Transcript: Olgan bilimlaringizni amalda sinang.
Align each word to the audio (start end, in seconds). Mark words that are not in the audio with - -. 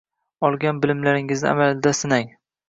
Olgan 0.47 0.79
bilimlaringizni 0.85 1.51
amalda 1.51 1.93
sinang. 2.01 2.27